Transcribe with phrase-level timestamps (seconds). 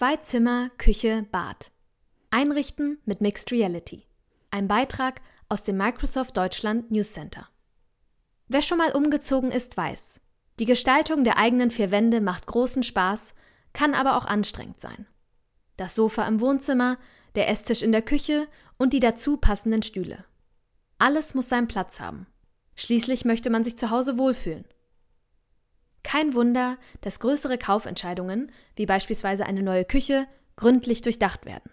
[0.00, 1.72] Zwei Zimmer, Küche, Bad.
[2.30, 4.06] Einrichten mit Mixed Reality.
[4.50, 7.50] Ein Beitrag aus dem Microsoft Deutschland News Center.
[8.48, 10.18] Wer schon mal umgezogen ist, weiß,
[10.58, 13.34] die Gestaltung der eigenen vier Wände macht großen Spaß,
[13.74, 15.06] kann aber auch anstrengend sein.
[15.76, 16.96] Das Sofa im Wohnzimmer,
[17.34, 18.48] der Esstisch in der Küche
[18.78, 20.24] und die dazu passenden Stühle.
[20.96, 22.26] Alles muss seinen Platz haben.
[22.74, 24.64] Schließlich möchte man sich zu Hause wohlfühlen.
[26.10, 30.26] Kein Wunder, dass größere Kaufentscheidungen, wie beispielsweise eine neue Küche,
[30.56, 31.70] gründlich durchdacht werden.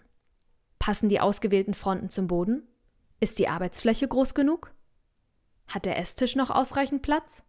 [0.78, 2.62] Passen die ausgewählten Fronten zum Boden?
[3.18, 4.72] Ist die Arbeitsfläche groß genug?
[5.66, 7.42] Hat der Esstisch noch ausreichend Platz?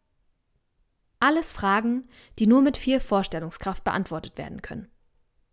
[1.19, 2.07] Alles Fragen,
[2.39, 4.87] die nur mit viel Vorstellungskraft beantwortet werden können.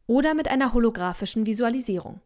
[0.07, 2.23] Oder mit einer holographischen Visualisierung.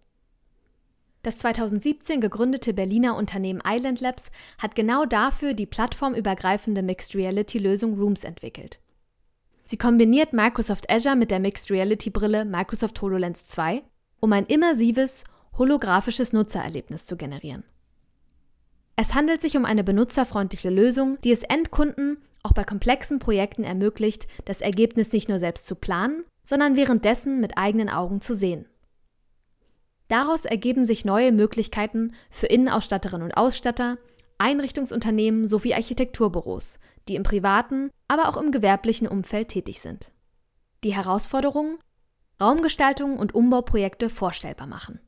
[1.25, 7.98] Das 2017 gegründete Berliner Unternehmen Island Labs hat genau dafür die plattformübergreifende Mixed Reality Lösung
[7.98, 8.79] Rooms entwickelt.
[9.70, 13.84] Sie kombiniert Microsoft Azure mit der Mixed Reality Brille Microsoft HoloLens 2,
[14.19, 15.23] um ein immersives,
[15.56, 17.62] holographisches Nutzererlebnis zu generieren.
[18.97, 24.27] Es handelt sich um eine benutzerfreundliche Lösung, die es Endkunden auch bei komplexen Projekten ermöglicht,
[24.45, 28.67] das Ergebnis nicht nur selbst zu planen, sondern währenddessen mit eigenen Augen zu sehen.
[30.08, 33.98] Daraus ergeben sich neue Möglichkeiten für Innenausstatterinnen und Ausstatter,
[34.41, 40.10] Einrichtungsunternehmen sowie Architekturbüros, die im privaten, aber auch im gewerblichen Umfeld tätig sind.
[40.83, 41.78] Die Herausforderungen?
[42.41, 44.98] Raumgestaltung und Umbauprojekte vorstellbar machen.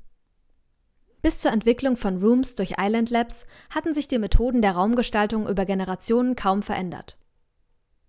[1.22, 5.64] Bis zur Entwicklung von Rooms durch Island Labs hatten sich die Methoden der Raumgestaltung über
[5.64, 7.16] Generationen kaum verändert.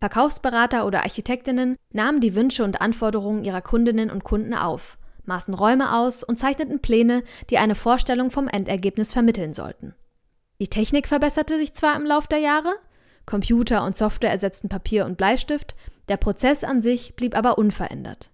[0.01, 5.95] Verkaufsberater oder Architektinnen nahmen die Wünsche und Anforderungen ihrer Kundinnen und Kunden auf, maßen Räume
[5.95, 9.95] aus und zeichneten Pläne, die eine Vorstellung vom Endergebnis vermitteln sollten.
[10.59, 12.76] Die Technik verbesserte sich zwar im Lauf der Jahre,
[13.26, 15.76] Computer und Software ersetzten Papier und Bleistift,
[16.09, 18.30] der Prozess an sich blieb aber unverändert.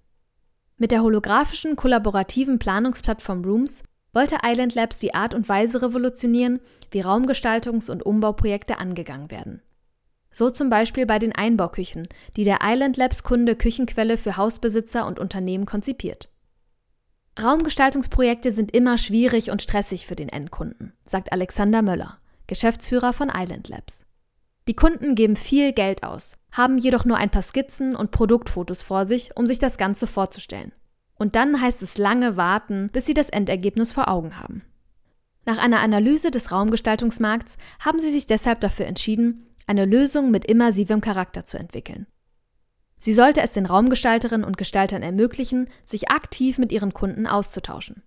[0.77, 6.59] Mit der holographischen kollaborativen Planungsplattform Rooms wollte Island Labs die Art und Weise revolutionieren,
[6.91, 9.61] wie Raumgestaltungs- und Umbauprojekte angegangen werden.
[10.31, 15.19] So zum Beispiel bei den Einbauküchen, die der Island Labs Kunde Küchenquelle für Hausbesitzer und
[15.19, 16.29] Unternehmen konzipiert.
[17.41, 22.17] Raumgestaltungsprojekte sind immer schwierig und stressig für den Endkunden, sagt Alexander Möller,
[22.47, 24.05] Geschäftsführer von Island Labs.
[24.67, 29.05] Die Kunden geben viel Geld aus, haben jedoch nur ein paar Skizzen und Produktfotos vor
[29.05, 30.73] sich, um sich das Ganze vorzustellen.
[31.15, 34.63] Und dann heißt es lange warten, bis sie das Endergebnis vor Augen haben.
[35.45, 41.01] Nach einer Analyse des Raumgestaltungsmarkts haben sie sich deshalb dafür entschieden, eine Lösung mit immersivem
[41.01, 42.05] Charakter zu entwickeln.
[42.99, 48.03] Sie sollte es den Raumgestalterinnen und Gestaltern ermöglichen, sich aktiv mit ihren Kunden auszutauschen.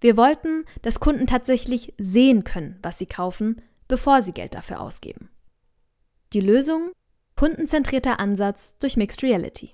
[0.00, 5.30] Wir wollten, dass Kunden tatsächlich sehen können, was sie kaufen, bevor sie Geld dafür ausgeben.
[6.34, 6.92] Die Lösung?
[7.34, 9.72] Kundenzentrierter Ansatz durch Mixed Reality.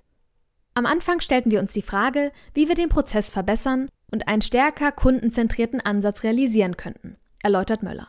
[0.74, 4.92] Am Anfang stellten wir uns die Frage, wie wir den Prozess verbessern und einen stärker
[4.92, 8.08] kundenzentrierten Ansatz realisieren könnten, erläutert Möller.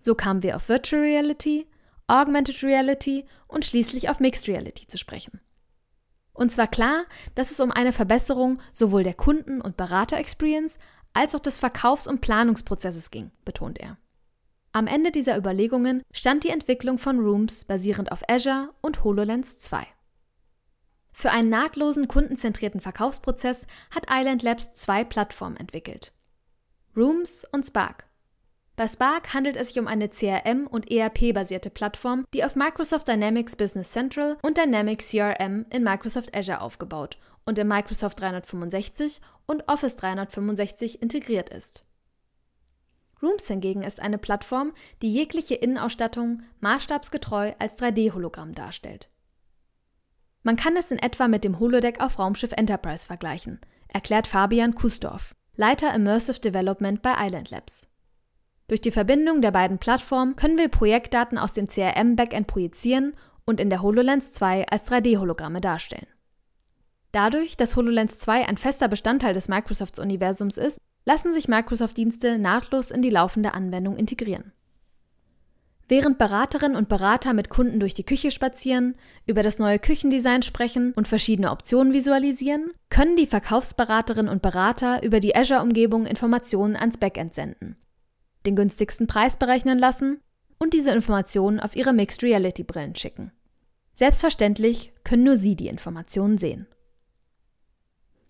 [0.00, 1.66] So kamen wir auf Virtual Reality,
[2.12, 5.40] Augmented Reality und schließlich auf Mixed Reality zu sprechen.
[6.34, 10.78] Uns war klar, dass es um eine Verbesserung sowohl der Kunden- und Berater-Experience
[11.14, 13.96] als auch des Verkaufs- und Planungsprozesses ging, betont er.
[14.72, 19.86] Am Ende dieser Überlegungen stand die Entwicklung von Rooms basierend auf Azure und HoloLens 2.
[21.12, 26.12] Für einen nahtlosen kundenzentrierten Verkaufsprozess hat Island Labs zwei Plattformen entwickelt.
[26.94, 28.06] Rooms und Spark.
[28.74, 33.54] Bei Spark handelt es sich um eine CRM- und ERP-basierte Plattform, die auf Microsoft Dynamics
[33.54, 39.96] Business Central und Dynamics CRM in Microsoft Azure aufgebaut und in Microsoft 365 und Office
[39.96, 41.84] 365 integriert ist.
[43.22, 44.72] Rooms hingegen ist eine Plattform,
[45.02, 49.10] die jegliche Innenausstattung maßstabsgetreu als 3D-Hologramm darstellt.
[50.42, 55.36] Man kann es in etwa mit dem Holodeck auf Raumschiff Enterprise vergleichen, erklärt Fabian Kusdorf,
[55.54, 57.91] Leiter Immersive Development bei Island Labs.
[58.72, 63.12] Durch die Verbindung der beiden Plattformen können wir Projektdaten aus dem CRM-Backend projizieren
[63.44, 66.06] und in der HoloLens 2 als 3D-Hologramme darstellen.
[67.10, 73.02] Dadurch, dass HoloLens 2 ein fester Bestandteil des Microsofts-Universums ist, lassen sich Microsoft-Dienste nahtlos in
[73.02, 74.52] die laufende Anwendung integrieren.
[75.86, 78.96] Während Beraterinnen und Berater mit Kunden durch die Küche spazieren,
[79.26, 85.20] über das neue Küchendesign sprechen und verschiedene Optionen visualisieren, können die Verkaufsberaterinnen und Berater über
[85.20, 87.76] die Azure-Umgebung Informationen ans Backend senden,
[88.46, 90.20] den günstigsten Preis berechnen lassen
[90.58, 93.32] und diese Informationen auf ihre Mixed Reality Brillen schicken.
[93.94, 96.66] Selbstverständlich können nur sie die Informationen sehen.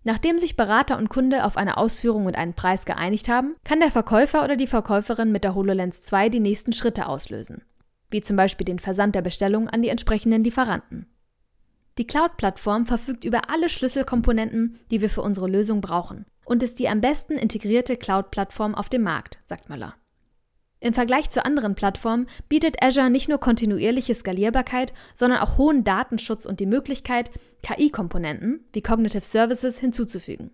[0.03, 3.91] Nachdem sich Berater und Kunde auf eine Ausführung und einen Preis geeinigt haben, kann der
[3.91, 7.63] Verkäufer oder die Verkäuferin mit der HoloLens 2 die nächsten Schritte auslösen,
[8.09, 11.07] wie zum Beispiel den Versand der Bestellung an die entsprechenden Lieferanten.
[11.97, 16.89] Die Cloud-Plattform verfügt über alle Schlüsselkomponenten, die wir für unsere Lösung brauchen und ist die
[16.89, 19.95] am besten integrierte Cloud-Plattform auf dem Markt, sagt Möller.
[20.83, 26.45] Im Vergleich zu anderen Plattformen bietet Azure nicht nur kontinuierliche Skalierbarkeit, sondern auch hohen Datenschutz
[26.45, 27.31] und die Möglichkeit,
[27.61, 30.51] KI-Komponenten wie Cognitive Services hinzuzufügen.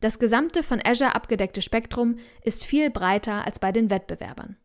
[0.00, 4.56] Das gesamte von Azure abgedeckte Spektrum ist viel breiter als bei den Wettbewerbern.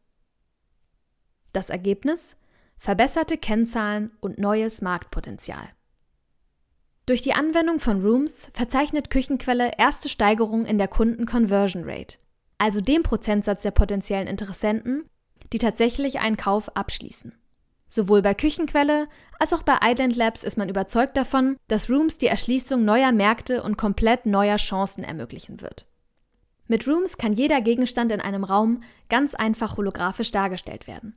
[1.51, 2.37] Das Ergebnis?
[2.77, 5.67] Verbesserte Kennzahlen und neues Marktpotenzial.
[7.05, 12.17] Durch die Anwendung von Rooms verzeichnet Küchenquelle erste Steigerungen in der Kunden-Conversion Rate,
[12.57, 15.09] also dem Prozentsatz der potenziellen Interessenten,
[15.53, 17.35] die tatsächlich einen Kauf abschließen.
[17.87, 19.07] Sowohl bei Küchenquelle
[19.39, 23.61] als auch bei Island Labs ist man überzeugt davon, dass Rooms die Erschließung neuer Märkte
[23.63, 25.85] und komplett neuer Chancen ermöglichen wird.
[26.67, 31.15] Mit Rooms kann jeder Gegenstand in einem Raum ganz einfach holographisch dargestellt werden,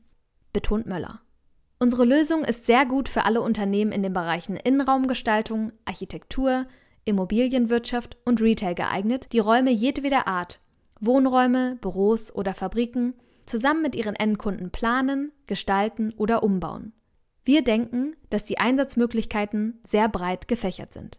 [0.52, 1.20] betont Möller.
[1.78, 6.66] Unsere Lösung ist sehr gut für alle Unternehmen in den Bereichen Innenraumgestaltung, Architektur,
[7.04, 10.60] Immobilienwirtschaft und Retail geeignet, die Räume jedweder Art,
[11.00, 13.14] Wohnräume, Büros oder Fabriken,
[13.46, 16.92] zusammen mit ihren Endkunden planen, gestalten oder umbauen.
[17.44, 21.16] Wir denken, dass die Einsatzmöglichkeiten sehr breit gefächert sind.